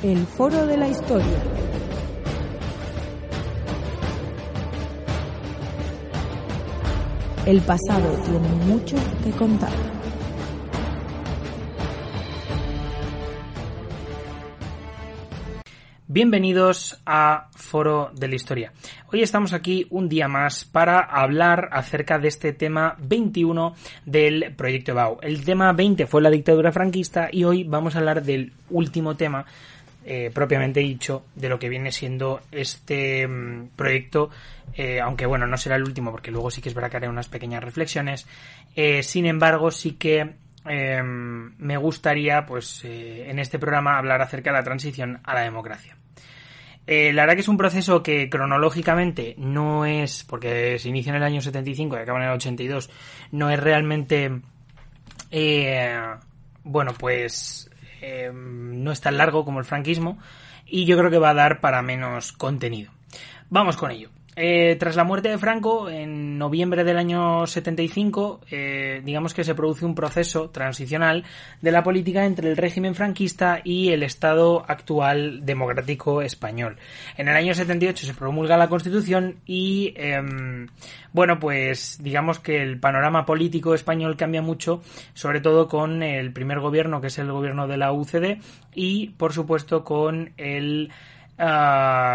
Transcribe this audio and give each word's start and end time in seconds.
El 0.00 0.26
Foro 0.26 0.64
de 0.64 0.76
la 0.76 0.86
Historia. 0.86 1.26
El 7.44 7.60
pasado 7.62 8.08
tiene 8.24 8.48
mucho 8.64 8.96
que 9.24 9.32
contar. 9.32 9.72
Bienvenidos 16.06 17.00
a 17.04 17.48
Foro 17.56 18.10
de 18.14 18.28
la 18.28 18.34
Historia. 18.36 18.72
Hoy 19.12 19.22
estamos 19.22 19.52
aquí 19.52 19.86
un 19.90 20.08
día 20.08 20.28
más 20.28 20.64
para 20.64 21.00
hablar 21.00 21.70
acerca 21.72 22.18
de 22.18 22.28
este 22.28 22.52
tema 22.52 22.96
21 23.00 23.74
del 24.06 24.54
proyecto 24.56 24.92
EBAU. 24.92 25.18
El 25.22 25.44
tema 25.44 25.72
20 25.72 26.06
fue 26.06 26.22
la 26.22 26.30
dictadura 26.30 26.70
franquista 26.70 27.28
y 27.32 27.44
hoy 27.44 27.64
vamos 27.64 27.96
a 27.96 27.98
hablar 27.98 28.22
del 28.22 28.52
último 28.70 29.16
tema 29.16 29.44
eh, 30.10 30.30
propiamente 30.32 30.80
dicho 30.80 31.26
de 31.34 31.50
lo 31.50 31.58
que 31.58 31.68
viene 31.68 31.92
siendo 31.92 32.40
este 32.50 33.28
mm, 33.28 33.72
proyecto, 33.76 34.30
eh, 34.72 35.02
aunque 35.02 35.26
bueno, 35.26 35.46
no 35.46 35.58
será 35.58 35.76
el 35.76 35.82
último 35.82 36.10
porque 36.10 36.30
luego 36.30 36.50
sí 36.50 36.62
que 36.62 36.70
es 36.70 36.74
verdad 36.74 36.90
que 36.90 36.96
haré 36.96 37.08
unas 37.10 37.28
pequeñas 37.28 37.62
reflexiones. 37.62 38.26
Eh, 38.74 39.02
sin 39.02 39.26
embargo, 39.26 39.70
sí 39.70 39.96
que 39.96 40.36
em, 40.64 41.52
me 41.58 41.76
gustaría, 41.76 42.46
pues, 42.46 42.86
en 42.86 43.38
este 43.38 43.58
programa 43.58 43.98
hablar 43.98 44.22
acerca 44.22 44.48
de 44.50 44.56
la 44.56 44.64
transición 44.64 45.20
a 45.24 45.34
la 45.34 45.42
democracia. 45.42 45.98
la 46.86 47.22
verdad 47.22 47.34
que 47.34 47.42
es 47.42 47.48
un 47.48 47.58
proceso 47.58 48.02
que 48.02 48.30
cronológicamente 48.30 49.34
no 49.36 49.84
es, 49.84 50.24
porque 50.24 50.78
se 50.78 50.88
inicia 50.88 51.10
en 51.10 51.16
el 51.16 51.22
año 51.22 51.42
75 51.42 51.96
y 51.96 51.98
acaba 51.98 52.18
en 52.20 52.30
el 52.30 52.34
82, 52.34 52.88
no 53.32 53.50
es 53.50 53.60
realmente, 53.60 54.40
bueno, 56.64 56.94
pues 56.98 57.68
eh, 58.00 58.30
no 58.32 58.92
es 58.92 59.00
tan 59.00 59.16
largo 59.16 59.44
como 59.44 59.58
el 59.58 59.64
franquismo 59.64 60.18
y 60.66 60.84
yo 60.84 60.96
creo 60.98 61.10
que 61.10 61.18
va 61.18 61.30
a 61.30 61.34
dar 61.34 61.60
para 61.60 61.82
menos 61.82 62.32
contenido. 62.32 62.92
Vamos 63.50 63.76
con 63.76 63.90
ello. 63.90 64.10
Eh, 64.40 64.76
tras 64.78 64.94
la 64.94 65.02
muerte 65.02 65.28
de 65.30 65.36
Franco, 65.36 65.90
en 65.90 66.38
noviembre 66.38 66.84
del 66.84 66.96
año 66.96 67.44
75, 67.44 68.42
eh, 68.48 69.02
digamos 69.04 69.34
que 69.34 69.42
se 69.42 69.56
produce 69.56 69.84
un 69.84 69.96
proceso 69.96 70.50
transicional 70.50 71.24
de 71.60 71.72
la 71.72 71.82
política 71.82 72.24
entre 72.24 72.48
el 72.48 72.56
régimen 72.56 72.94
franquista 72.94 73.60
y 73.64 73.88
el 73.88 74.04
Estado 74.04 74.64
actual 74.68 75.44
democrático 75.44 76.22
español. 76.22 76.76
En 77.16 77.26
el 77.26 77.34
año 77.34 77.52
78 77.52 78.06
se 78.06 78.14
promulga 78.14 78.56
la 78.56 78.68
Constitución 78.68 79.38
y, 79.44 79.92
em, 79.96 80.68
bueno, 81.12 81.40
pues 81.40 81.98
digamos 82.00 82.38
que 82.38 82.62
el 82.62 82.78
panorama 82.78 83.26
político 83.26 83.74
español 83.74 84.16
cambia 84.16 84.40
mucho, 84.40 84.82
sobre 85.14 85.40
todo 85.40 85.66
con 85.66 86.04
el 86.04 86.32
primer 86.32 86.60
gobierno, 86.60 87.00
que 87.00 87.08
es 87.08 87.18
el 87.18 87.32
gobierno 87.32 87.66
de 87.66 87.76
la 87.76 87.92
UCD, 87.92 88.38
y, 88.72 89.08
por 89.16 89.32
supuesto, 89.32 89.82
con 89.82 90.30
el 90.36 90.92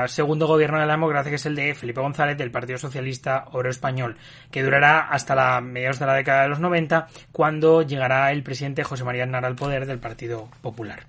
segundo 0.07 0.47
gobierno 0.47 0.79
de 0.79 0.85
la 0.85 0.93
democracia, 0.93 1.29
que 1.29 1.35
es 1.37 1.45
el 1.45 1.55
de 1.55 1.73
Felipe 1.75 2.01
González 2.01 2.37
del 2.37 2.51
Partido 2.51 2.77
Socialista 2.77 3.45
Oro 3.51 3.69
Español, 3.69 4.17
que 4.51 4.63
durará 4.63 5.07
hasta 5.07 5.35
la 5.35 5.61
mediados 5.61 5.99
de 5.99 6.05
la 6.05 6.13
década 6.13 6.43
de 6.43 6.49
los 6.49 6.59
90, 6.59 7.07
cuando 7.31 7.81
llegará 7.81 8.31
el 8.31 8.43
presidente 8.43 8.83
José 8.83 9.03
María 9.03 9.23
Aznar 9.23 9.45
al 9.45 9.55
poder 9.55 9.85
del 9.85 9.99
Partido 9.99 10.49
Popular. 10.61 11.05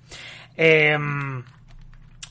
Em, 0.57 1.43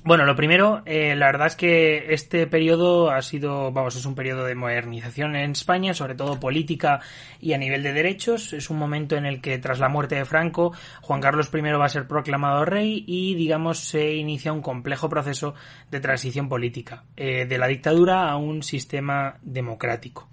bueno, 0.03 0.25
lo 0.25 0.35
primero, 0.35 0.81
eh, 0.85 1.15
la 1.15 1.27
verdad 1.27 1.47
es 1.47 1.55
que 1.55 2.13
este 2.13 2.45
periodo 2.47 3.09
ha 3.09 3.21
sido, 3.21 3.71
vamos, 3.71 3.95
es 3.95 4.05
un 4.05 4.15
periodo 4.15 4.43
de 4.43 4.55
modernización 4.55 5.35
en 5.35 5.51
España, 5.51 5.93
sobre 5.93 6.15
todo 6.15 6.39
política 6.39 6.99
y 7.39 7.53
a 7.53 7.57
nivel 7.57 7.83
de 7.83 7.93
derechos. 7.93 8.51
Es 8.51 8.69
un 8.69 8.77
momento 8.77 9.15
en 9.15 9.25
el 9.25 9.39
que, 9.39 9.57
tras 9.59 9.79
la 9.79 9.87
muerte 9.87 10.15
de 10.15 10.25
Franco, 10.25 10.73
Juan 11.01 11.21
Carlos 11.21 11.49
I 11.53 11.61
va 11.61 11.85
a 11.85 11.89
ser 11.89 12.07
proclamado 12.07 12.65
rey 12.65 13.05
y, 13.07 13.35
digamos, 13.35 13.79
se 13.79 14.13
inicia 14.15 14.51
un 14.51 14.61
complejo 14.61 15.07
proceso 15.07 15.55
de 15.89 15.99
transición 16.01 16.49
política, 16.49 17.03
eh, 17.15 17.45
de 17.45 17.57
la 17.57 17.67
dictadura 17.67 18.29
a 18.29 18.35
un 18.35 18.61
sistema 18.61 19.37
democrático. 19.41 20.27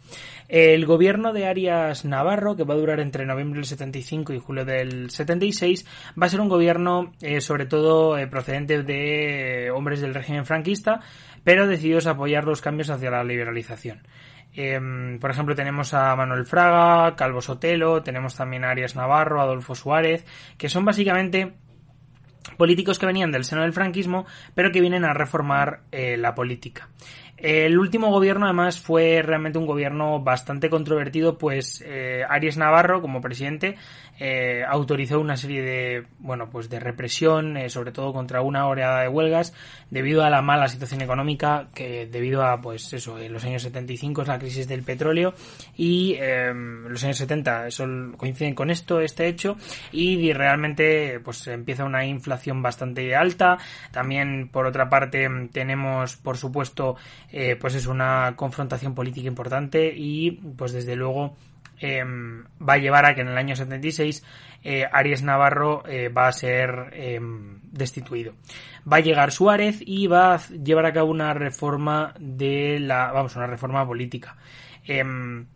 El 0.48 0.84
gobierno 0.86 1.32
de 1.32 1.46
Arias 1.46 2.04
Navarro, 2.04 2.56
que 2.56 2.64
va 2.64 2.74
a 2.74 2.78
durar 2.78 3.00
entre 3.00 3.26
noviembre 3.26 3.58
del 3.58 3.66
75 3.66 4.32
y 4.32 4.38
julio 4.38 4.64
del 4.64 5.10
76, 5.10 5.86
va 6.20 6.26
a 6.26 6.28
ser 6.28 6.40
un 6.40 6.48
gobierno, 6.48 7.12
eh, 7.20 7.40
sobre 7.40 7.66
todo, 7.66 8.16
procedente 8.28 8.82
de 8.82 9.70
hombres 9.70 10.00
del 10.00 10.14
régimen 10.14 10.46
franquista, 10.46 11.00
pero 11.44 11.66
decididos 11.66 12.06
a 12.06 12.12
apoyar 12.12 12.44
los 12.44 12.60
cambios 12.60 12.90
hacia 12.90 13.10
la 13.10 13.24
liberalización. 13.24 14.02
Em, 14.52 15.18
por 15.20 15.30
ejemplo, 15.30 15.54
tenemos 15.54 15.94
a 15.94 16.16
Manuel 16.16 16.44
Fraga, 16.44 17.14
Calvo 17.14 17.40
Sotelo, 17.40 18.02
tenemos 18.02 18.34
también 18.34 18.64
a 18.64 18.70
Arias 18.70 18.96
Navarro, 18.96 19.40
Adolfo 19.40 19.74
Suárez, 19.74 20.26
que 20.58 20.68
son 20.68 20.84
básicamente 20.84 21.54
políticos 22.56 22.98
que 22.98 23.06
venían 23.06 23.32
del 23.32 23.44
seno 23.44 23.62
del 23.62 23.72
franquismo, 23.72 24.26
pero 24.54 24.72
que 24.72 24.80
vienen 24.80 25.04
a 25.04 25.14
reformar 25.14 25.80
eh, 25.92 26.16
la 26.16 26.34
política. 26.34 26.88
El 27.40 27.78
último 27.78 28.10
gobierno, 28.10 28.44
además, 28.44 28.78
fue 28.78 29.22
realmente 29.22 29.58
un 29.58 29.64
gobierno 29.64 30.20
bastante 30.20 30.68
controvertido, 30.68 31.38
pues 31.38 31.82
eh, 31.86 32.22
Arias 32.28 32.58
Navarro, 32.58 33.00
como 33.00 33.22
presidente, 33.22 33.76
eh, 34.18 34.62
autorizó 34.68 35.18
una 35.18 35.38
serie 35.38 35.62
de, 35.62 36.06
bueno, 36.18 36.50
pues 36.50 36.68
de 36.68 36.78
represión, 36.78 37.56
eh, 37.56 37.70
sobre 37.70 37.92
todo 37.92 38.12
contra 38.12 38.42
una 38.42 38.68
oleada 38.68 39.00
de 39.00 39.08
huelgas, 39.08 39.54
debido 39.88 40.22
a 40.22 40.28
la 40.28 40.42
mala 40.42 40.68
situación 40.68 41.00
económica, 41.00 41.68
que 41.74 42.04
debido 42.04 42.44
a, 42.44 42.60
pues 42.60 42.92
eso, 42.92 43.18
en 43.18 43.32
los 43.32 43.42
años 43.46 43.62
75 43.62 44.20
es 44.20 44.28
la 44.28 44.38
crisis 44.38 44.68
del 44.68 44.82
petróleo 44.82 45.32
y 45.74 46.16
em, 46.18 46.88
los 46.88 47.02
años 47.04 47.16
70 47.16 47.68
eso, 47.68 47.86
coinciden 48.18 48.54
con 48.54 48.68
esto, 48.68 49.00
este 49.00 49.26
hecho, 49.26 49.56
y 49.92 50.30
realmente, 50.34 51.20
pues 51.20 51.46
empieza 51.46 51.84
una 51.84 52.04
inflación 52.04 52.29
bastante 52.62 53.14
alta. 53.14 53.58
También, 53.90 54.48
por 54.48 54.66
otra 54.66 54.88
parte, 54.88 55.28
tenemos, 55.52 56.16
por 56.16 56.36
supuesto, 56.36 56.96
eh, 57.30 57.56
pues 57.56 57.74
es 57.74 57.86
una 57.86 58.34
confrontación 58.36 58.94
política 58.94 59.28
importante 59.28 59.92
y, 59.94 60.32
pues 60.32 60.72
desde 60.72 60.96
luego, 60.96 61.36
Em, 61.80 62.44
va 62.60 62.74
a 62.74 62.78
llevar 62.78 63.06
a 63.06 63.14
que 63.14 63.22
en 63.22 63.28
el 63.28 63.38
año 63.38 63.56
76 63.56 64.22
eh, 64.62 64.84
Aries 64.92 65.22
Navarro 65.22 65.82
eh, 65.86 66.10
va 66.10 66.28
a 66.28 66.32
ser 66.32 66.90
em, 66.92 67.58
destituido. 67.62 68.34
Va 68.90 68.98
a 68.98 69.00
llegar 69.00 69.32
Suárez 69.32 69.78
y 69.80 70.06
va 70.06 70.34
a 70.34 70.46
llevar 70.48 70.84
a 70.84 70.92
cabo 70.92 71.10
una 71.10 71.32
reforma 71.32 72.12
de 72.20 72.78
la, 72.80 73.10
vamos, 73.12 73.34
una 73.34 73.46
reforma 73.46 73.86
política. 73.86 74.36
Em, 74.84 75.46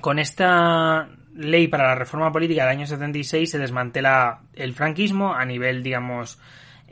con 0.00 0.18
esta 0.18 1.10
ley 1.34 1.68
para 1.68 1.88
la 1.88 1.94
reforma 1.94 2.32
política 2.32 2.62
del 2.62 2.76
año 2.76 2.86
76 2.86 3.50
se 3.50 3.58
desmantela 3.58 4.40
el 4.54 4.74
franquismo 4.74 5.34
a 5.34 5.44
nivel, 5.44 5.82
digamos, 5.82 6.38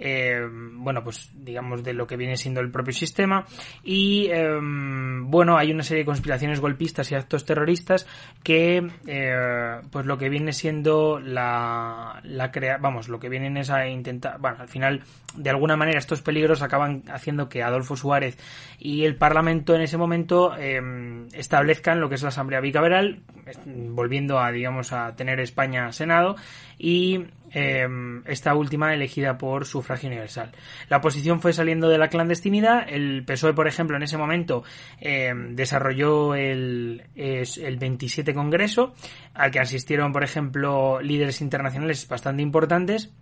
eh, 0.00 0.40
bueno, 0.74 1.02
pues 1.02 1.30
digamos 1.34 1.82
de 1.82 1.92
lo 1.92 2.06
que 2.06 2.16
viene 2.16 2.36
siendo 2.36 2.60
el 2.60 2.70
propio 2.70 2.92
sistema. 2.92 3.44
Y 3.82 4.28
em, 4.30 5.28
bueno, 5.28 5.58
hay 5.58 5.72
una 5.72 5.82
serie 5.82 6.02
de 6.02 6.06
conspiraciones 6.06 6.60
golpistas 6.60 7.10
y 7.10 7.16
actos 7.16 7.44
terroristas 7.44 8.06
que 8.42 8.86
eh, 9.06 9.80
pues 9.90 10.06
lo 10.06 10.16
que 10.16 10.28
viene 10.28 10.52
siendo 10.52 11.18
la, 11.18 12.20
la 12.22 12.50
crea 12.52 12.78
vamos, 12.78 13.08
lo 13.08 13.18
que 13.18 13.28
vienen 13.28 13.56
es 13.56 13.70
a 13.70 13.88
intentar, 13.88 14.38
bueno, 14.38 14.58
al 14.60 14.68
final 14.68 15.02
de 15.34 15.50
alguna 15.50 15.76
manera 15.76 15.98
estos 15.98 16.22
peligros 16.22 16.62
acaban 16.62 17.02
haciendo 17.12 17.48
que 17.48 17.62
Adolfo 17.62 17.96
Suárez 17.96 18.38
y 18.78 19.04
el 19.04 19.16
Parlamento 19.16 19.74
en 19.74 19.82
ese 19.82 19.96
momento 19.96 20.56
em, 20.56 21.26
establezcan 21.32 22.00
lo 22.00 22.08
que 22.08 22.14
es 22.14 22.22
la 22.22 22.28
Asamblea 22.28 22.60
Bicameral, 22.60 23.20
volviendo 23.66 24.38
a 24.38 24.50
digamos 24.52 24.92
a 24.92 25.14
tener 25.16 25.40
España 25.40 25.92
Senado 25.92 26.36
y 26.78 27.24
Em, 27.50 28.22
esta 28.26 28.54
última 28.54 28.92
elegida 28.92 29.38
por 29.38 29.64
sufragio 29.64 30.08
universal. 30.08 30.52
La 30.88 30.98
oposición 30.98 31.40
fue 31.40 31.52
saliendo 31.52 31.88
de 31.88 31.98
la 31.98 32.08
clandestinidad, 32.08 32.86
el 32.88 33.24
PSOE, 33.24 33.54
por 33.54 33.66
ejemplo, 33.66 33.96
en 33.96 34.02
ese 34.02 34.18
momento 34.18 34.64
em, 35.00 35.56
desarrolló 35.56 36.34
el, 36.34 37.04
el 37.14 37.76
27 37.78 38.34
Congreso, 38.34 38.94
al 39.34 39.50
que 39.50 39.60
asistieron, 39.60 40.12
por 40.12 40.24
ejemplo, 40.24 41.00
líderes 41.00 41.40
internacionales 41.40 42.06
bastante 42.06 42.42
importantes. 42.42 43.14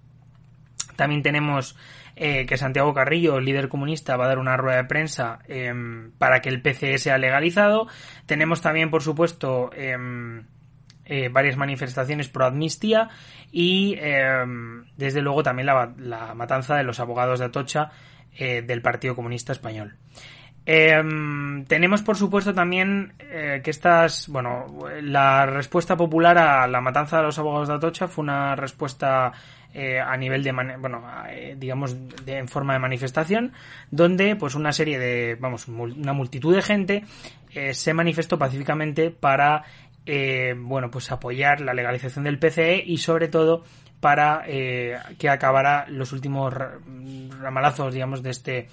También 0.97 1.23
tenemos 1.23 1.77
eh, 2.19 2.47
que 2.47 2.57
Santiago 2.57 2.95
Carrillo, 2.95 3.41
líder 3.41 3.69
comunista, 3.69 4.17
va 4.17 4.25
a 4.25 4.29
dar 4.29 4.39
una 4.39 4.57
rueda 4.57 4.79
de 4.79 4.85
prensa 4.85 5.41
em, 5.49 6.13
para 6.13 6.41
que 6.41 6.49
el 6.49 6.63
PCE 6.63 6.97
sea 6.97 7.19
legalizado. 7.19 7.89
Tenemos 8.25 8.63
también, 8.63 8.91
por 8.91 9.03
supuesto, 9.03 9.69
eh, 9.75 11.29
varias 11.31 11.59
manifestaciones 11.59 12.29
pro 12.29 12.47
amnistía 12.47 13.11
y 13.53 13.97
em, 14.01 14.87
desde 14.97 15.21
luego 15.21 15.43
también 15.43 15.67
la, 15.67 16.35
matanza 16.35 16.77
de 16.77 16.85
los 16.85 17.01
abogados 17.01 17.39
de 17.39 17.45
Atocha 17.45 17.91
eh, 18.35 18.63
del 18.63 18.81
Partido 18.81 19.15
Comunista 19.15 19.53
Español. 19.53 19.97
Em, 20.65 21.65
tenemos 21.67 22.01
por 22.01 22.17
supuesto 22.17 22.55
también 22.55 23.13
que 23.19 23.71
estas, 23.71 24.27
bueno, 24.29 24.67
la 25.01 25.47
respuesta 25.47 25.97
popular 25.97 26.39
a 26.39 26.67
la 26.67 26.81
matanza 26.81 27.19
de 27.19 27.25
los 27.25 27.39
abogados 27.39 27.69
de 27.69 27.75
Atocha 27.75 28.09
fue 28.09 28.23
una 28.23 28.57
respuesta 28.57 29.33
a 29.77 30.17
nivel 30.17 30.43
de, 30.43 30.53
bueno, 30.53 31.05
digamos, 31.57 31.97
de, 32.25 32.39
en 32.39 32.49
forma 32.49 32.73
de 32.73 32.79
manifestación, 32.79 33.53
donde 33.91 34.37
pues 34.37 34.55
una 34.55 34.73
serie 34.73 34.99
de, 34.99 35.37
vamos, 35.39 35.69
una 35.69 36.13
multitud 36.13 36.55
de 36.55 36.63
gente 36.63 37.05
se 37.73 37.95
manifestó 37.95 38.39
pacíficamente 38.39 39.11
para 39.11 39.65
eh, 40.07 40.55
bueno, 40.57 40.91
pues 40.91 41.11
apoyar 41.11 41.61
la 41.61 41.75
legalización 41.75 42.25
del 42.25 42.39
PCE 42.39 42.83
y 42.87 42.99
sobre 42.99 43.29
todo 43.29 43.65
para 44.01 44.45
que 44.47 45.29
acabara 45.29 45.87
los 45.89 46.13
últimos 46.13 46.55
ramalazos, 47.41 47.93
digamos, 47.93 48.23
de 48.23 48.31
este 48.31 48.69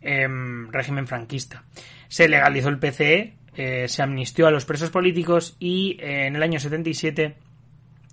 em, 0.00 0.70
régimen 0.70 1.06
franquista. 1.06 1.64
Se 2.08 2.28
legalizó 2.28 2.68
el 2.68 2.78
PCE, 2.78 3.34
se 3.88 4.02
amnistió 4.02 4.46
a 4.46 4.50
los 4.50 4.64
presos 4.64 4.90
políticos 4.90 5.56
y 5.58 5.96
en 6.00 6.36
el 6.36 6.42
año 6.42 6.60
77, 6.60 7.34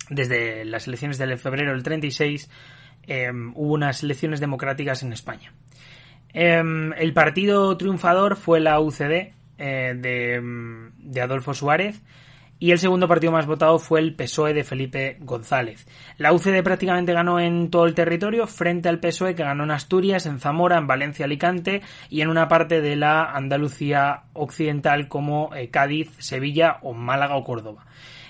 desde 0.09 0.65
las 0.65 0.87
elecciones 0.87 1.17
del 1.17 1.37
febrero 1.37 1.71
del 1.71 1.83
36, 1.83 2.49
em, 3.07 3.51
hubo 3.55 3.73
unas 3.73 4.03
elecciones 4.03 4.39
democráticas 4.39 5.03
en 5.03 5.13
España. 5.13 5.53
Em, 6.33 6.91
el 6.93 7.13
partido 7.13 7.77
triunfador 7.77 8.35
fue 8.35 8.59
la 8.59 8.79
UCD 8.79 9.33
eh, 9.57 9.93
de, 9.95 11.21
Adolfo 11.21 11.53
Suárez 11.53 12.01
y 12.59 12.71
el 12.71 12.79
segundo 12.79 13.07
partido 13.07 13.31
más 13.31 13.45
votado 13.45 13.79
fue 13.79 14.01
el 14.01 14.15
PSOE 14.15 14.53
de 14.53 14.65
Felipe 14.65 15.17
González. 15.21 15.87
La 16.17 16.33
UCD 16.33 16.61
prácticamente 16.61 17.13
ganó 17.13 17.39
en 17.39 17.69
todo 17.69 17.85
el 17.85 17.93
territorio 17.93 18.47
frente 18.47 18.89
al 18.89 18.99
PSOE 18.99 19.35
que 19.35 19.43
ganó 19.43 19.63
en 19.63 19.71
Asturias, 19.71 20.25
en 20.25 20.39
Zamora, 20.39 20.77
en 20.77 20.87
Valencia, 20.87 21.23
Alicante 21.23 21.81
y 22.09 22.19
en 22.19 22.27
una 22.27 22.49
parte 22.49 22.81
de 22.81 22.97
la 22.97 23.23
Andalucía 23.31 24.23
occidental 24.33 25.07
como 25.07 25.55
eh, 25.55 25.69
Cádiz, 25.69 26.11
Sevilla 26.17 26.79
o 26.81 26.93
Málaga 26.93 27.37
o 27.37 27.45
Córdoba. 27.45 27.85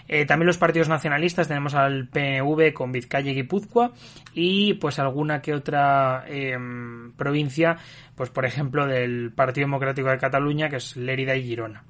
Eh, 0.08 0.26
también 0.26 0.48
los 0.48 0.58
partidos 0.58 0.90
nacionalistas 0.90 1.48
tenemos 1.48 1.74
al 1.74 2.08
PNV 2.08 2.74
con 2.74 2.92
Vizcaya 2.92 3.32
y 3.32 3.36
Guipúzcoa 3.36 3.92
y 4.34 4.76
pues 4.76 5.00
alguna 5.00 5.42
que 5.42 5.54
otra 5.54 6.26
em, 6.28 7.12
provincia, 7.14 7.78
pues 8.16 8.30
por 8.30 8.46
ejemplo 8.46 8.86
del 8.86 9.32
Partido 9.32 9.66
Democrático 9.68 10.10
de 10.10 10.18
Cataluña 10.18 10.70
que 10.70 10.78
es 10.78 10.96
Lérida 10.96 11.36
y 11.36 11.44
Girona. 11.44 11.84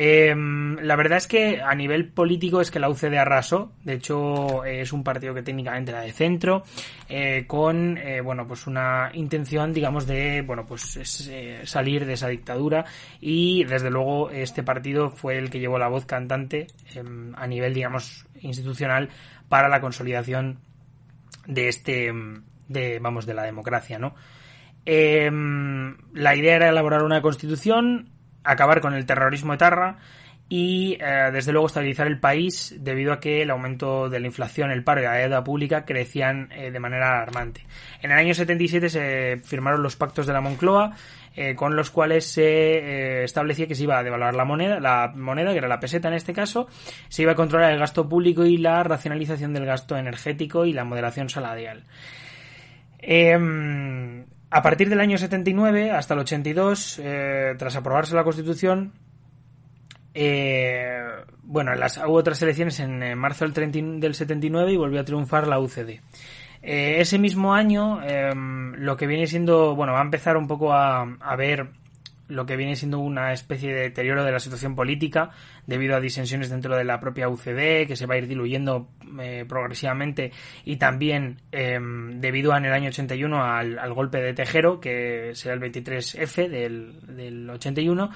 Em, 0.00 0.76
la 0.76 0.94
verdad 0.94 1.18
es 1.18 1.26
que 1.26 1.60
a 1.60 1.74
nivel 1.74 2.06
político 2.06 2.60
es 2.60 2.70
que 2.70 2.78
la 2.78 2.88
UCD 2.88 3.18
arrasó. 3.18 3.72
De 3.82 3.94
hecho, 3.94 4.64
es 4.64 4.92
un 4.92 5.02
partido 5.02 5.34
que 5.34 5.42
técnicamente 5.42 5.90
era 5.90 6.02
de 6.02 6.12
centro, 6.12 6.62
eh, 7.08 7.46
con 7.48 7.98
eh, 7.98 8.20
bueno, 8.20 8.46
pues 8.46 8.68
una 8.68 9.10
intención, 9.14 9.72
digamos, 9.72 10.06
de 10.06 10.42
bueno, 10.42 10.64
pues 10.66 11.28
eh, 11.28 11.62
salir 11.64 12.06
de 12.06 12.12
esa 12.12 12.28
dictadura. 12.28 12.84
Y 13.20 13.64
desde 13.64 13.90
luego, 13.90 14.30
este 14.30 14.62
partido 14.62 15.10
fue 15.10 15.36
el 15.36 15.50
que 15.50 15.58
llevó 15.58 15.80
la 15.80 15.88
voz 15.88 16.06
cantante 16.06 16.68
em, 16.94 17.34
a 17.34 17.48
nivel, 17.48 17.74
digamos, 17.74 18.24
institucional 18.40 19.08
para 19.48 19.68
la 19.68 19.80
consolidación 19.80 20.60
de 21.48 21.66
este, 21.66 22.12
de, 22.68 23.00
vamos, 23.00 23.26
de 23.26 23.34
la 23.34 23.42
democracia, 23.42 23.98
¿no? 23.98 24.14
Em, 24.84 25.96
la 26.14 26.36
idea 26.36 26.54
era 26.54 26.68
elaborar 26.68 27.02
una 27.02 27.20
constitución 27.20 28.10
acabar 28.48 28.80
con 28.80 28.94
el 28.94 29.06
terrorismo 29.06 29.54
etarra 29.54 29.98
y 30.48 30.96
eh, 31.00 31.30
desde 31.30 31.52
luego 31.52 31.66
estabilizar 31.66 32.06
el 32.06 32.18
país 32.18 32.74
debido 32.78 33.12
a 33.12 33.20
que 33.20 33.42
el 33.42 33.50
aumento 33.50 34.08
de 34.08 34.18
la 34.18 34.26
inflación, 34.26 34.70
el 34.70 34.82
paro 34.82 35.02
y 35.02 35.04
la 35.04 35.12
deuda 35.12 35.44
pública 35.44 35.84
crecían 35.84 36.50
eh, 36.52 36.70
de 36.70 36.80
manera 36.80 37.16
alarmante. 37.16 37.66
En 38.00 38.10
el 38.10 38.18
año 38.18 38.32
77 38.32 38.88
se 38.88 39.40
firmaron 39.44 39.82
los 39.82 39.96
pactos 39.96 40.26
de 40.26 40.32
la 40.32 40.40
Moncloa 40.40 40.92
eh, 41.36 41.54
con 41.54 41.76
los 41.76 41.90
cuales 41.90 42.24
se 42.24 43.24
establecía 43.24 43.66
que 43.68 43.74
se 43.74 43.82
iba 43.82 43.98
a 43.98 44.02
devaluar 44.02 44.34
la 44.34 44.44
moneda, 44.44 44.80
la 44.80 45.12
moneda 45.14 45.52
que 45.52 45.58
era 45.58 45.68
la 45.68 45.78
peseta 45.78 46.08
en 46.08 46.14
este 46.14 46.32
caso, 46.32 46.66
se 47.08 47.22
iba 47.22 47.32
a 47.32 47.36
controlar 47.36 47.70
el 47.72 47.78
gasto 47.78 48.08
público 48.08 48.44
y 48.46 48.56
la 48.56 48.82
racionalización 48.82 49.52
del 49.52 49.66
gasto 49.66 49.96
energético 49.96 50.64
y 50.64 50.72
la 50.72 50.84
moderación 50.84 51.28
salarial. 51.28 51.84
Em, 53.00 54.17
a 54.50 54.62
partir 54.62 54.88
del 54.88 55.00
año 55.00 55.18
79 55.18 55.90
hasta 55.90 56.14
el 56.14 56.20
82, 56.20 57.00
eh, 57.02 57.54
tras 57.58 57.76
aprobarse 57.76 58.14
la 58.14 58.24
Constitución, 58.24 58.92
eh, 60.14 61.02
bueno, 61.42 61.72
hubo 62.06 62.14
otras 62.14 62.40
elecciones 62.42 62.80
en, 62.80 63.18
marzo 63.18 63.46
del, 63.46 64.00
del 64.00 64.14
79 64.14 64.72
y 64.72 64.76
volvió 64.76 65.00
a 65.00 65.04
triunfar 65.04 65.46
la 65.46 65.60
UCD. 65.60 66.00
Eh, 66.62 66.96
ese 66.98 67.18
mismo 67.18 67.54
año, 67.54 68.00
lo 68.76 68.96
que 68.96 69.06
viene 69.06 69.26
siendo, 69.26 69.76
bueno, 69.76 69.92
va 69.92 70.00
a 70.00 70.04
empezar 70.04 70.36
un 70.36 70.48
poco 70.48 70.72
a, 70.72 71.02
a 71.02 71.36
ver 71.36 71.68
lo 72.28 72.46
que 72.46 72.56
viene 72.56 72.76
siendo 72.76 72.98
una 72.98 73.32
especie 73.32 73.74
de 73.74 73.80
deterioro 73.80 74.24
de 74.24 74.32
la 74.32 74.38
situación 74.38 74.74
política 74.74 75.30
debido 75.66 75.96
a 75.96 76.00
disensiones 76.00 76.50
dentro 76.50 76.76
de 76.76 76.84
la 76.84 77.00
propia 77.00 77.28
UCD 77.28 77.86
que 77.86 77.96
se 77.96 78.06
va 78.06 78.14
a 78.14 78.18
ir 78.18 78.28
diluyendo 78.28 78.88
eh, 79.20 79.44
progresivamente 79.48 80.32
y 80.64 80.76
también 80.76 81.40
em, 81.52 82.20
debido 82.20 82.52
a 82.52 82.58
en 82.58 82.66
el 82.66 82.72
año 82.72 82.88
81 82.88 83.42
al, 83.42 83.78
al, 83.78 83.92
golpe 83.94 84.20
de 84.20 84.34
Tejero 84.34 84.80
que 84.80 85.32
será 85.34 85.54
el 85.54 85.60
23F 85.60 86.48
del, 86.48 87.16
del 87.16 87.48
81 87.50 88.10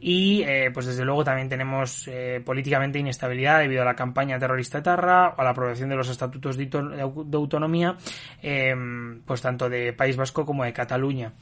y 0.00 0.42
eh, 0.42 0.70
pues 0.72 0.86
desde 0.86 1.04
luego 1.04 1.24
también 1.24 1.48
tenemos 1.48 2.06
eh, 2.08 2.42
políticamente 2.44 2.98
inestabilidad 2.98 3.60
debido 3.60 3.82
a 3.82 3.84
la 3.84 3.94
campaña 3.94 4.38
terrorista 4.38 4.78
etarra 4.78 5.34
o 5.36 5.40
a 5.40 5.44
la 5.44 5.50
aprobación 5.50 5.88
de 5.88 5.96
los 5.96 6.08
estatutos 6.08 6.56
de, 6.56 6.68
autonomía 7.00 7.96
em, 8.42 9.22
pues 9.22 9.40
tanto 9.40 9.68
de 9.68 9.92
País 9.92 10.16
Vasco 10.16 10.44
como 10.44 10.64
de 10.64 10.72
Cataluña. 10.72 11.32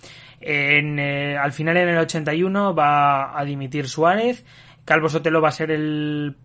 En, 0.41 0.99
eh, 0.99 1.37
al 1.37 1.53
final 1.53 1.77
en 1.77 1.89
el 1.89 1.99
81 1.99 2.75
va 2.75 3.39
a 3.39 3.45
dimitir 3.45 3.89
Suárez 3.89 4.45
Calvo 4.85 5.09
Sotelo 5.09 5.41
va 5.41 5.49
a 5.49 5.53
ser 5.53 5.71
el, 5.71 6.37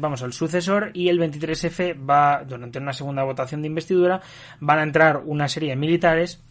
vamos, 0.00 0.22
el 0.22 0.32
sucesor 0.32 0.90
y 0.94 1.08
el 1.08 1.20
23F 1.20 1.94
va, 2.08 2.42
durante 2.44 2.80
una 2.80 2.92
segunda 2.92 3.22
votación 3.22 3.62
de 3.62 3.68
investidura, 3.68 4.20
van 4.58 4.78
a 4.80 4.82
entrar 4.82 5.22
una 5.24 5.48
serie 5.48 5.70
de 5.70 5.76
militares 5.76 6.42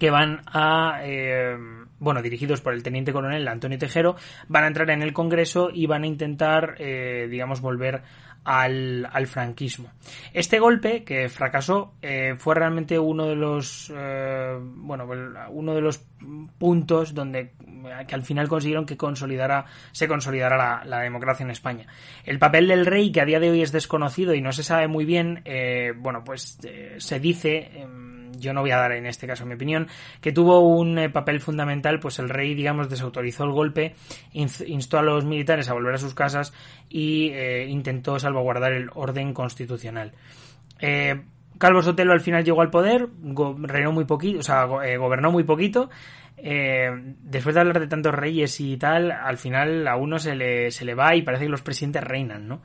que 0.00 0.10
van 0.10 0.42
a, 0.46 1.00
eh, 1.04 1.56
bueno, 1.98 2.22
dirigidos 2.22 2.60
por 2.60 2.74
el 2.74 2.82
teniente 2.82 3.12
coronel 3.12 3.48
Antonio 3.48 3.78
Tejero, 3.78 4.16
van 4.48 4.64
a 4.64 4.66
entrar 4.68 4.90
en 4.90 5.02
el 5.02 5.12
Congreso 5.12 5.70
y 5.72 5.86
van 5.86 6.04
a 6.04 6.06
intentar, 6.06 6.76
eh, 6.78 7.28
digamos, 7.30 7.60
volver 7.60 8.02
al, 8.46 9.08
al, 9.12 9.26
franquismo. 9.26 9.90
Este 10.32 10.60
golpe, 10.60 11.02
que 11.02 11.28
fracasó, 11.28 11.94
eh, 12.00 12.34
fue 12.38 12.54
realmente 12.54 12.96
uno 12.96 13.26
de 13.26 13.34
los, 13.34 13.92
eh, 13.94 14.56
bueno, 14.60 15.08
uno 15.50 15.74
de 15.74 15.80
los 15.80 15.98
puntos 16.56 17.12
donde 17.12 17.52
que 18.06 18.14
al 18.14 18.22
final 18.22 18.48
consiguieron 18.48 18.86
que 18.86 18.96
consolidara, 18.96 19.66
se 19.92 20.08
consolidara 20.08 20.56
la, 20.56 20.84
la, 20.84 21.00
democracia 21.00 21.44
en 21.44 21.50
España. 21.50 21.86
El 22.24 22.38
papel 22.38 22.68
del 22.68 22.86
rey, 22.86 23.12
que 23.12 23.20
a 23.20 23.24
día 23.24 23.40
de 23.40 23.50
hoy 23.50 23.62
es 23.62 23.72
desconocido 23.72 24.34
y 24.34 24.40
no 24.40 24.52
se 24.52 24.64
sabe 24.64 24.88
muy 24.88 25.04
bien, 25.04 25.42
eh, 25.44 25.92
bueno, 25.96 26.24
pues 26.24 26.58
se 26.98 27.20
dice 27.20 27.70
em, 27.74 28.15
yo 28.38 28.52
no 28.52 28.60
voy 28.60 28.70
a 28.70 28.76
dar 28.76 28.92
en 28.92 29.06
este 29.06 29.26
caso 29.26 29.46
mi 29.46 29.54
opinión, 29.54 29.88
que 30.20 30.32
tuvo 30.32 30.60
un 30.60 30.98
eh, 30.98 31.10
papel 31.10 31.40
fundamental, 31.40 32.00
pues 32.00 32.18
el 32.18 32.28
rey, 32.28 32.54
digamos, 32.54 32.88
desautorizó 32.88 33.44
el 33.44 33.52
golpe, 33.52 33.94
instó 34.32 34.98
a 34.98 35.02
los 35.02 35.24
militares 35.24 35.68
a 35.68 35.74
volver 35.74 35.94
a 35.94 35.98
sus 35.98 36.14
casas 36.14 36.52
y 36.88 37.30
eh, 37.30 37.66
intentó 37.68 38.18
salvaguardar 38.18 38.72
el 38.72 38.90
orden 38.94 39.32
constitucional. 39.32 40.12
Eh, 40.78 41.22
Calvo 41.58 41.82
Sotelo 41.82 42.12
al 42.12 42.20
final 42.20 42.44
llegó 42.44 42.60
al 42.60 42.70
poder, 42.70 43.08
reinó 43.62 43.92
muy 43.92 44.04
poquito, 44.04 44.40
o 44.40 44.42
sea, 44.42 44.64
gobernó 44.64 45.32
muy 45.32 45.44
poquito. 45.44 45.88
después 46.36 47.54
de 47.54 47.60
hablar 47.60 47.80
de 47.80 47.86
tantos 47.86 48.14
reyes 48.14 48.60
y 48.60 48.76
tal, 48.76 49.10
al 49.10 49.38
final 49.38 49.88
a 49.88 49.96
uno 49.96 50.18
se 50.18 50.34
le, 50.34 50.70
se 50.70 50.84
le 50.84 50.94
va 50.94 51.16
y 51.16 51.22
parece 51.22 51.44
que 51.44 51.50
los 51.50 51.62
presidentes 51.62 52.04
reinan, 52.04 52.46
¿no? 52.46 52.60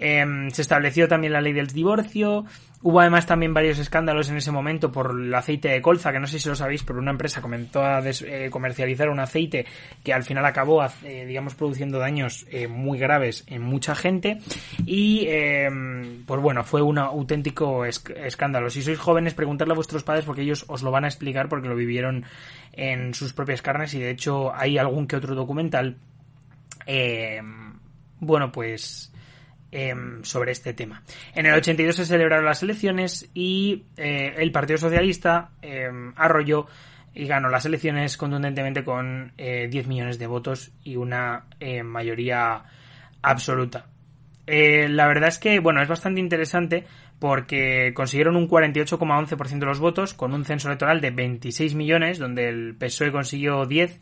Se 0.00 0.62
estableció 0.62 1.08
también 1.08 1.32
la 1.32 1.40
ley 1.40 1.52
del 1.52 1.68
divorcio, 1.68 2.46
Hubo 2.82 3.00
además 3.00 3.26
también 3.26 3.52
varios 3.52 3.78
escándalos 3.78 4.30
en 4.30 4.38
ese 4.38 4.50
momento 4.50 4.90
por 4.90 5.10
el 5.10 5.34
aceite 5.34 5.68
de 5.68 5.82
colza, 5.82 6.12
que 6.12 6.18
no 6.18 6.26
sé 6.26 6.38
si 6.38 6.48
lo 6.48 6.54
sabéis, 6.54 6.82
pero 6.82 6.98
una 6.98 7.10
empresa 7.10 7.42
comenzó 7.42 7.84
a 7.84 8.00
eh, 8.02 8.48
comercializar 8.50 9.10
un 9.10 9.20
aceite 9.20 9.66
que 10.02 10.14
al 10.14 10.22
final 10.22 10.46
acabó, 10.46 10.82
eh, 11.04 11.26
digamos, 11.26 11.54
produciendo 11.54 11.98
daños 11.98 12.46
eh, 12.50 12.68
muy 12.68 12.98
graves 12.98 13.44
en 13.48 13.60
mucha 13.60 13.94
gente. 13.94 14.38
Y, 14.86 15.26
em, 15.28 16.24
pues 16.24 16.40
bueno, 16.40 16.64
fue 16.64 16.80
un 16.80 16.96
auténtico 16.96 17.84
escándalo. 17.84 18.70
Si 18.70 18.80
sois 18.80 18.98
jóvenes, 18.98 19.34
preguntadle 19.34 19.72
a 19.72 19.76
vuestros 19.76 20.02
padres 20.02 20.24
porque 20.24 20.40
ellos 20.40 20.64
os 20.66 20.82
lo 20.82 20.90
van 20.90 21.04
a 21.04 21.08
explicar 21.08 21.50
porque 21.50 21.68
lo 21.68 21.76
vivieron 21.76 22.24
en 22.72 23.12
sus 23.12 23.34
propias 23.34 23.60
carnes 23.60 23.92
y 23.92 24.00
de 24.00 24.08
hecho 24.08 24.54
hay 24.54 24.78
algún 24.78 25.06
que 25.06 25.16
otro 25.16 25.34
documental. 25.34 25.98
Em, 26.86 27.74
bueno, 28.20 28.50
pues 28.50 29.09
Em, 29.72 30.24
sobre 30.24 30.50
este 30.50 30.74
tema. 30.74 31.04
En 31.32 31.46
el 31.46 31.54
82 31.54 31.94
se 31.94 32.04
celebraron 32.04 32.44
las 32.44 32.60
elecciones 32.60 33.30
y 33.34 33.84
eh, 33.96 34.34
el 34.38 34.50
Partido 34.50 34.78
Socialista 34.78 35.50
em, 35.62 36.12
arrolló 36.16 36.66
y 37.14 37.26
ganó 37.26 37.48
las 37.50 37.66
elecciones 37.66 38.16
contundentemente 38.16 38.82
con 38.82 39.32
10 39.36 39.38
eh, 39.38 39.84
millones 39.86 40.18
de 40.18 40.26
votos 40.26 40.72
y 40.82 40.96
una 40.96 41.44
eh, 41.60 41.84
mayoría 41.84 42.64
absoluta. 43.22 43.86
la 44.48 45.06
verdad 45.06 45.28
es 45.28 45.38
que, 45.38 45.60
bueno, 45.60 45.80
es 45.82 45.88
bastante 45.88 46.18
interesante 46.18 46.84
porque 47.20 47.92
consiguieron 47.94 48.34
un 48.34 48.48
48,11% 48.48 49.60
de 49.60 49.66
los 49.66 49.78
votos 49.78 50.14
con 50.14 50.34
un 50.34 50.44
censo 50.44 50.66
electoral 50.66 51.00
de 51.00 51.12
26 51.12 51.76
millones, 51.76 52.18
donde 52.18 52.48
el 52.48 52.74
PSOE 52.74 53.12
consiguió 53.12 53.66
10 53.66 54.00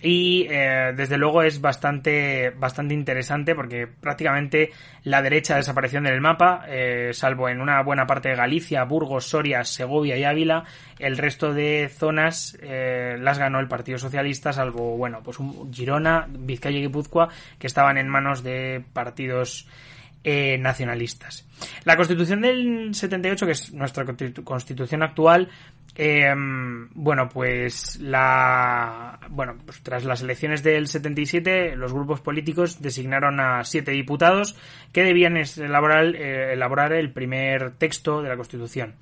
y 0.00 0.46
eh, 0.48 0.92
desde 0.96 1.18
luego 1.18 1.42
es 1.42 1.60
bastante, 1.60 2.50
bastante 2.50 2.94
interesante 2.94 3.54
porque 3.54 3.88
prácticamente 3.88 4.70
la 5.02 5.22
derecha 5.22 5.56
desapareció 5.56 6.00
del 6.00 6.20
mapa, 6.20 6.64
eh, 6.68 7.10
salvo 7.12 7.48
en 7.48 7.60
una 7.60 7.82
buena 7.82 8.06
parte 8.06 8.28
de 8.28 8.36
Galicia, 8.36 8.84
Burgos, 8.84 9.28
Soria, 9.28 9.64
Segovia 9.64 10.16
y 10.16 10.24
Ávila. 10.24 10.64
El 11.00 11.16
resto 11.16 11.52
de 11.52 11.90
zonas 11.92 12.56
eh, 12.62 13.16
las 13.18 13.38
ganó 13.38 13.58
el 13.58 13.66
Partido 13.66 13.98
Socialista, 13.98 14.52
salvo, 14.52 14.96
bueno, 14.96 15.20
pues 15.22 15.40
un 15.40 15.72
Girona, 15.72 16.28
Vizcaya 16.28 16.78
y 16.78 16.82
Guipúzcoa, 16.82 17.28
que 17.58 17.66
estaban 17.66 17.98
en 17.98 18.08
manos 18.08 18.42
de 18.42 18.84
partidos 18.92 19.68
nacionalistas. 20.24 21.46
La 21.84 21.96
Constitución 21.96 22.42
del 22.42 22.94
78, 22.94 23.46
que 23.46 23.52
es 23.52 23.72
nuestra 23.72 24.04
Constitución 24.44 25.02
actual, 25.02 25.48
bueno, 25.96 27.28
pues 27.28 27.98
la 28.00 29.18
bueno, 29.30 29.56
pues 29.64 29.82
tras 29.82 30.04
las 30.04 30.22
elecciones 30.22 30.62
del 30.62 30.86
77, 30.86 31.74
los 31.76 31.92
grupos 31.92 32.20
políticos 32.20 32.80
designaron 32.80 33.40
a 33.40 33.64
siete 33.64 33.90
diputados 33.90 34.56
que 34.92 35.02
debían 35.02 35.36
elaborar, 35.36 36.14
elaborar 36.14 36.92
el 36.92 37.12
primer 37.12 37.72
texto 37.72 38.22
de 38.22 38.28
la 38.28 38.36
Constitución. 38.36 38.94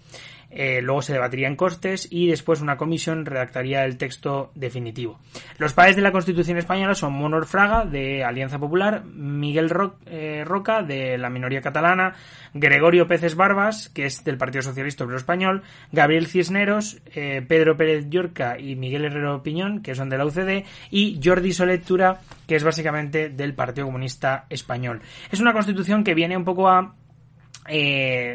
Eh, 0.51 0.81
luego 0.81 1.03
se 1.03 1.13
debatiría 1.13 1.49
en 1.49 1.57
costes 1.57 2.09
y 2.11 2.29
después 2.29 2.61
una 2.61 2.77
comisión 2.77 3.27
redactaría 3.27 3.85
el 3.85 3.97
texto 3.97 4.53
definitivo. 4.55 5.19
Los 5.59 5.73
padres 5.73 5.97
de 5.97 6.03
la 6.03 6.13
Constitución 6.13 6.57
española 6.57 6.95
son 6.95 7.13
Monor 7.13 7.47
Fraga, 7.47 7.85
de 7.85 8.25
Alianza 8.25 8.59
Popular, 8.59 9.05
Miguel 9.05 9.71
eh, 10.07 10.45
Roca, 10.47 10.83
de 10.83 11.19
la 11.19 11.31
minoría 11.31 11.61
catalana, 11.61 12.15
Gregorio 12.55 13.07
Peces 13.07 13.35
Barbas, 13.35 13.89
que 13.89 14.07
es 14.07 14.25
del 14.25 14.39
Partido 14.39 14.63
Socialista 14.63 15.05
Obrero 15.05 15.19
Español, 15.19 15.63
Gabriel 15.93 16.27
Cisneros, 16.27 16.76
eh, 17.15 17.43
Pedro 17.47 17.77
Pérez 17.77 18.07
Llorca 18.09 18.59
y 18.59 18.77
Miguel 18.77 19.05
Herrero 19.05 19.43
Piñón, 19.43 19.83
que 19.83 19.95
son 19.95 20.09
de 20.09 20.19
la 20.19 20.27
UCD, 20.27 20.65
y 20.91 21.21
Jordi 21.23 21.53
Soletura, 21.53 22.21
que 22.47 22.57
es 22.57 22.65
básicamente 22.65 23.31
del 23.31 23.55
Partido 23.55 23.87
Comunista 23.87 24.47
Español. 24.51 25.01
Es 25.31 25.41
una 25.41 25.53
constitución 25.53 26.05
que 26.05 26.15
viene 26.15 26.37
un 26.37 26.45
poco 26.45 26.69
a 26.69 26.95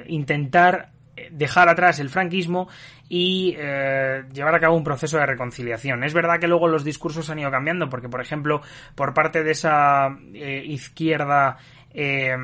intentar 0.07 0.91
dejar 1.31 1.69
atrás 1.69 1.99
el 1.99 2.09
franquismo 2.09 2.67
y 3.13 3.55
eh, 3.57 4.23
llevar 4.31 4.55
a 4.55 4.59
cabo 4.59 4.77
un 4.77 4.85
proceso 4.85 5.17
de 5.17 5.25
reconciliación. 5.25 6.03
Es 6.05 6.13
verdad 6.13 6.39
que 6.39 6.47
luego 6.47 6.69
los 6.69 6.85
discursos 6.85 7.29
han 7.29 7.39
ido 7.39 7.51
cambiando, 7.51 7.89
porque, 7.89 8.07
por 8.07 8.21
ejemplo, 8.21 8.61
por 8.95 9.13
parte 9.13 9.43
de 9.43 9.51
esa 9.51 10.17
eh, 10.33 10.63
izquierda 10.65 11.57
eh, 11.93 12.35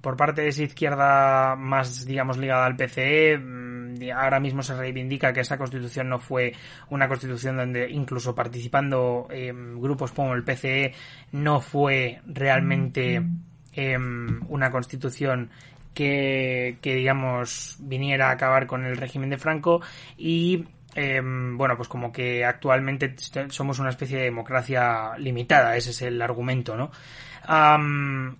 por 0.00 0.16
parte 0.16 0.42
de 0.42 0.48
esa 0.48 0.62
izquierda 0.62 1.56
más, 1.56 2.04
digamos, 2.04 2.38
ligada 2.38 2.66
al 2.66 2.76
PCE, 2.76 3.38
mm, 3.38 4.10
ahora 4.14 4.40
mismo 4.40 4.62
se 4.62 4.74
reivindica 4.74 5.32
que 5.32 5.40
esa 5.40 5.58
constitución 5.58 6.08
no 6.08 6.18
fue 6.18 6.52
una 6.90 7.08
constitución 7.08 7.56
donde, 7.56 7.90
incluso 7.90 8.34
participando 8.34 9.28
grupos 9.76 10.12
como 10.12 10.34
el 10.34 10.44
PCE, 10.44 10.94
no 11.32 11.60
fue 11.60 12.20
realmente 12.26 13.20
mm. 13.20 14.46
una 14.48 14.70
constitución 14.70 15.50
que, 15.94 16.78
digamos, 16.82 17.76
viniera 17.80 18.28
a 18.28 18.32
acabar 18.32 18.66
con 18.66 18.84
el 18.84 18.96
régimen 18.96 19.30
de 19.30 19.38
Franco 19.38 19.82
y 20.16 20.64
em, 20.94 21.56
bueno, 21.56 21.76
pues 21.76 21.88
como 21.88 22.12
que 22.12 22.44
actualmente 22.44 23.14
somos 23.48 23.78
una 23.78 23.90
especie 23.90 24.18
de 24.18 24.24
democracia 24.24 25.16
limitada, 25.18 25.76
ese 25.76 25.90
es 25.90 26.02
el 26.02 26.20
argumento, 26.20 26.76
¿no? 26.76 26.90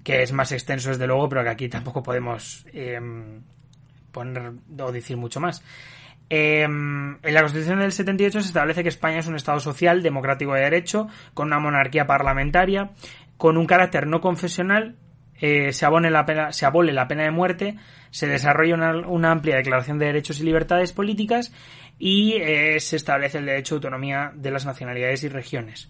que 0.05 0.23
es 0.23 0.33
más 0.33 0.53
extenso 0.53 0.91
desde 0.91 1.09
luego, 1.09 1.29
pero 1.29 1.43
que 1.43 1.51
aquí 1.51 1.69
tampoco 1.69 2.05
podemos 2.05 2.65
em, 2.73 3.43
poner 4.13 4.53
o 4.79 4.93
decir 4.93 5.17
mucho 5.17 5.41
más. 5.41 5.63
Em, 6.29 7.19
en 7.23 7.35
la 7.35 7.41
Constitución 7.41 7.81
del 7.81 7.93
78 7.93 8.41
se 8.41 8.47
establece 8.47 8.83
que 8.83 8.89
España 8.89 9.19
es 9.19 9.27
un 9.27 9.35
Estado 9.35 9.59
social, 9.59 10.03
democrático 10.03 10.55
de 10.55 10.63
derecho, 10.63 11.09
con 11.35 11.49
una 11.49 11.59
monarquía 11.59 12.07
parlamentaria, 12.07 12.93
con 13.37 13.57
un 13.57 13.67
carácter 13.67 14.07
no 14.07 14.21
confesional 14.21 14.97
eh, 15.43 15.73
se, 15.73 15.85
abone 15.85 16.09
la 16.09 16.25
pena, 16.25 16.53
se 16.53 16.67
abole 16.67 16.93
la 16.93 17.09
pena 17.09 17.25
de 17.25 17.33
muerte, 17.33 17.77
se 18.11 18.29
desarrolla 18.29 18.77
una, 18.77 19.33
amplia 19.33 19.57
declaración 19.57 19.99
de 19.99 20.07
derechos 20.07 20.39
y 20.39 20.45
libertades 20.45 20.93
políticas 20.93 21.53
y 22.05 22.33
eh, 22.33 22.81
se 22.81 22.97
establece 22.97 23.39
el 23.39 23.47
derecho 23.47 23.77
de 23.77 23.77
autonomía 23.77 24.33
de 24.35 24.51
las 24.51 24.67
nacionalidades 24.67 25.23
y 25.23 25.29
regiones. 25.29 25.89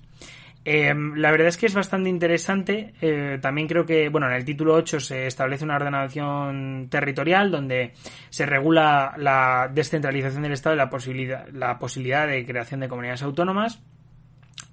Em, 0.62 1.14
la 1.14 1.30
verdad 1.30 1.48
es 1.48 1.56
que 1.56 1.64
es 1.64 1.72
bastante 1.72 2.10
interesante. 2.10 2.92
Eh, 3.00 3.38
también 3.40 3.66
creo 3.66 3.86
que, 3.86 4.10
bueno, 4.10 4.28
en 4.28 4.34
el 4.34 4.44
título 4.44 4.74
8 4.74 5.00
se 5.00 5.26
establece 5.26 5.64
una 5.64 5.76
ordenación 5.76 6.88
territorial 6.90 7.50
donde 7.50 7.94
se 8.28 8.44
regula 8.44 9.14
la 9.16 9.70
descentralización 9.72 10.42
del 10.42 10.52
Estado 10.52 10.74
y 10.74 10.78
la 10.78 10.90
posibilidad, 10.90 11.48
la 11.48 11.78
posibilidad 11.78 12.28
de 12.28 12.44
creación 12.44 12.80
de 12.80 12.88
comunidades 12.90 13.22
autónomas. 13.22 13.80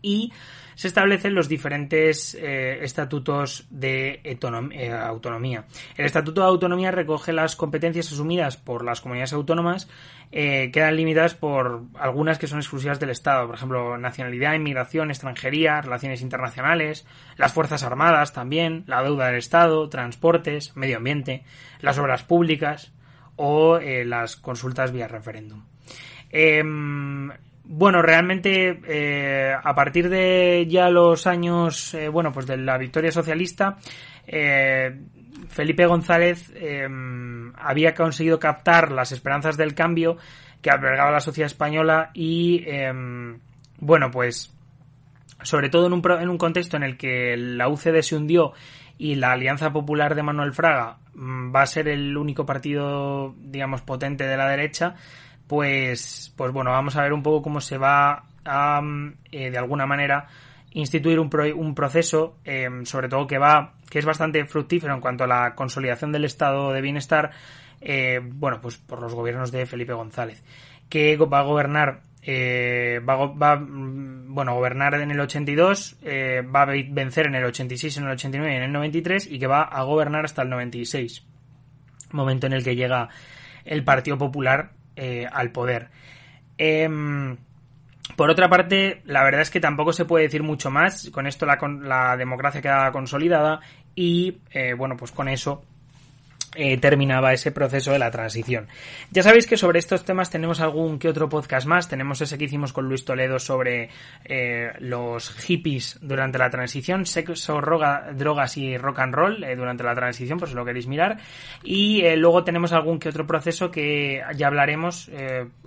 Y 0.01 0.31
se 0.79 0.87
establecen 0.87 1.35
los 1.35 1.49
diferentes 1.49 2.35
eh, 2.35 2.85
estatutos 2.85 3.67
de 3.69 4.21
eh, 4.23 4.91
autonomía. 4.93 5.65
El 5.97 6.05
Estatuto 6.05 6.39
de 6.39 6.47
Autonomía 6.47 6.89
recoge 6.89 7.33
las 7.33 7.57
competencias 7.57 8.13
asumidas 8.13 8.55
por 8.55 8.85
las 8.85 9.01
comunidades 9.01 9.33
autónomas, 9.33 9.89
eh, 10.31 10.71
quedan 10.71 10.95
limitadas 10.95 11.35
por 11.35 11.81
algunas 11.95 12.39
que 12.39 12.47
son 12.47 12.59
exclusivas 12.59 12.97
del 12.97 13.09
Estado, 13.09 13.47
por 13.47 13.55
ejemplo, 13.55 13.97
nacionalidad, 13.97 14.53
inmigración, 14.53 15.11
extranjería, 15.11 15.81
relaciones 15.81 16.21
internacionales, 16.21 17.05
las 17.35 17.51
Fuerzas 17.51 17.83
Armadas 17.83 18.31
también, 18.31 18.85
la 18.87 19.03
deuda 19.03 19.25
del 19.25 19.35
Estado, 19.35 19.89
transportes, 19.89 20.77
medio 20.77 20.95
ambiente, 20.95 21.43
las 21.81 21.97
obras 21.97 22.23
públicas 22.23 22.93
o 23.35 23.79
las 23.79 24.37
consultas 24.37 24.93
vía 24.93 25.09
referéndum. 25.09 25.61
Bueno, 27.71 28.01
realmente 28.01 28.81
eh, 28.87 29.53
a 29.53 29.75
partir 29.75 30.09
de 30.09 30.65
ya 30.67 30.89
los 30.89 31.27
años, 31.27 31.93
eh, 31.93 32.09
bueno, 32.09 32.31
pues 32.31 32.47
de 32.47 32.57
la 32.57 32.79
victoria 32.79 33.11
socialista, 33.11 33.77
eh, 34.25 34.99
Felipe 35.49 35.85
González 35.85 36.51
había 37.55 37.93
conseguido 37.93 38.39
captar 38.39 38.91
las 38.91 39.11
esperanzas 39.11 39.55
del 39.55 39.75
cambio 39.75 40.17
que 40.63 40.71
albergaba 40.71 41.11
la 41.11 41.19
sociedad 41.19 41.45
española 41.45 42.09
y, 42.15 42.65
bueno, 43.79 44.09
pues 44.09 44.51
sobre 45.43 45.69
todo 45.69 45.85
en 45.85 45.93
un, 45.93 46.01
en 46.19 46.29
un 46.29 46.37
contexto 46.39 46.75
en 46.75 46.83
el 46.83 46.97
que 46.97 47.37
la 47.37 47.69
UCD 47.69 48.01
se 48.01 48.15
hundió 48.15 48.53
y 48.97 49.15
la 49.15 49.31
Alianza 49.31 49.71
Popular 49.71 50.15
de 50.15 50.23
Manuel 50.23 50.53
Fraga 50.53 50.97
mm, 51.13 51.55
va 51.55 51.61
a 51.61 51.67
ser 51.67 51.87
el 51.87 52.17
único 52.17 52.45
partido, 52.45 53.35
digamos, 53.37 53.81
potente 53.81 54.25
de 54.25 54.37
la 54.37 54.49
derecha, 54.49 54.95
pues, 55.49 56.31
pues 56.37 56.53
bueno, 56.53 56.69
vamos 56.69 56.95
a 56.95 57.01
ver 57.01 57.11
un 57.11 57.23
poco 57.23 57.41
cómo 57.41 57.59
se 57.59 57.79
va 57.79 58.23
a, 58.45 58.81
eh, 59.31 59.49
de 59.49 59.57
alguna 59.57 59.87
manera, 59.87 60.27
instituir 60.73 61.19
un, 61.19 61.31
un 61.55 61.73
proceso, 61.73 62.37
em, 62.45 62.85
sobre 62.85 63.09
todo 63.09 63.25
que 63.25 63.39
va, 63.39 63.73
que 63.89 63.97
es 63.97 64.05
bastante 64.05 64.45
fructífero 64.45 64.93
en 64.93 65.01
cuanto 65.01 65.23
a 65.23 65.27
la 65.27 65.55
consolidación 65.55 66.11
del 66.11 66.25
estado 66.25 66.71
de 66.71 66.81
bienestar, 66.81 67.31
eh, 67.81 68.19
bueno, 68.23 68.61
pues 68.61 68.77
por 68.77 69.01
los 69.01 69.15
gobiernos 69.15 69.51
de 69.51 69.65
Felipe 69.65 69.91
González, 69.93 70.43
que 70.87 71.17
va 71.17 71.39
a 71.39 71.43
gobernar 71.43 72.01
eh, 72.21 72.99
va, 72.99 73.15
va, 73.15 73.55
mm, 73.55 74.31
bueno, 74.31 74.53
gobernar 74.53 74.93
en 75.01 75.09
el 75.09 75.19
82, 75.19 75.97
va 76.05 76.61
a 76.61 76.65
vencer 76.65 77.25
en 77.25 77.33
el 77.33 77.45
86, 77.45 77.97
en 77.97 78.03
el 78.03 78.11
89 78.11 78.53
y 78.53 78.57
en 78.57 78.63
el 78.63 78.71
93 78.71 79.25
y 79.31 79.39
que 79.39 79.47
va 79.47 79.63
a 79.63 79.81
gobernar 79.81 80.25
hasta 80.25 80.43
el 80.43 80.49
96, 80.49 81.25
momento 82.11 82.45
en 82.45 82.53
el 82.53 82.63
que 82.63 82.75
llega 82.75 83.09
el 83.65 83.83
Partido 83.83 84.19
Popular 84.19 84.73
eh, 85.01 85.25
al 85.31 85.51
poder. 85.51 85.89
Em, 86.57 87.37
por 88.17 88.29
otra 88.29 88.49
parte, 88.49 89.01
la 89.05 89.23
verdad 89.23 89.41
es 89.41 89.49
que 89.49 89.61
tampoco 89.61 89.93
se 89.93 90.03
puede 90.03 90.25
decir 90.25 90.43
mucho 90.43 90.69
más. 90.69 91.09
Con 91.11 91.25
esto 91.25 91.45
la, 91.45 92.17
democracia 92.17 92.61
queda 92.61 92.91
consolidada 92.91 93.61
y, 93.95 94.41
eh, 94.51 94.73
bueno, 94.73 94.97
pues 94.97 95.11
con 95.11 95.29
eso 95.29 95.63
eh, 96.55 96.77
terminaba 96.77 97.31
ese 97.31 97.51
proceso 97.51 97.91
de 97.91 97.99
la 97.99 98.09
transición. 98.09 98.67
Ya 99.11 99.21
sabéis 99.21 99.45
que 99.45 99.55
sobre 99.55 99.77
estos 99.77 100.03
temas 100.03 100.31
tenemos 100.31 100.61
algún 100.61 100.97
que 100.97 101.07
otro 101.07 101.29
podcast 101.29 101.67
más. 101.67 101.87
Tenemos 101.87 102.21
ese 102.21 102.39
que 102.39 102.45
hicimos 102.45 102.73
con 102.73 102.87
Luis 102.87 103.05
Toledo 103.05 103.37
sobre 103.37 103.89
eh, 104.25 104.71
los 104.79 105.29
hippies 105.35 105.99
durante 106.01 106.39
la 106.39 106.49
transición, 106.49 107.05
sexo, 107.05 107.61
drogas 107.61 108.57
y 108.57 108.77
rock 108.77 108.99
and 108.99 109.13
roll 109.13 109.43
eh, 109.43 109.55
durante 109.55 109.83
la 109.83 109.93
transición, 109.93 110.39
por 110.39 110.49
si 110.49 110.55
lo 110.55 110.65
queréis 110.65 110.87
mirar. 110.87 111.17
Y 111.63 112.03
luego 112.15 112.43
tenemos 112.43 112.73
algún 112.73 112.97
que 112.97 113.09
otro 113.09 113.27
proceso 113.27 113.69
que 113.69 114.23
ya 114.35 114.47
hablaremos 114.47 115.09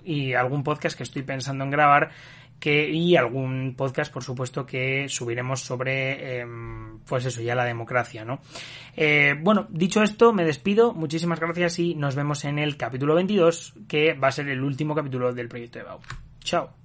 y 0.03 0.33
algún 0.33 0.63
podcast 0.63 0.97
que 0.97 1.03
estoy 1.03 1.23
pensando 1.23 1.63
en 1.63 1.69
grabar 1.69 2.11
y 2.65 3.15
algún 3.15 3.75
podcast, 3.75 4.11
por 4.13 4.23
supuesto, 4.23 4.65
que 4.65 5.07
subiremos 5.09 5.61
sobre, 5.61 6.39
em, 6.39 6.99
pues 6.99 7.25
eso, 7.25 7.41
ya 7.41 7.55
la 7.55 7.65
democracia, 7.65 8.23
¿no? 8.23 8.39
Eh, 8.95 9.35
bueno, 9.41 9.67
dicho 9.69 10.03
esto, 10.03 10.33
me 10.33 10.45
despido, 10.45 10.93
muchísimas 10.93 11.39
gracias 11.39 11.79
y 11.79 11.95
nos 11.95 12.15
vemos 12.15 12.45
en 12.45 12.59
el 12.59 12.77
capítulo 12.77 13.15
22, 13.15 13.73
que 13.87 14.13
va 14.13 14.29
a 14.29 14.31
ser 14.31 14.49
el 14.49 14.63
último 14.63 14.95
capítulo 14.95 15.33
del 15.33 15.47
proyecto 15.47 15.79
de 15.79 15.85
Bau. 15.85 15.99
Chao. 16.43 16.82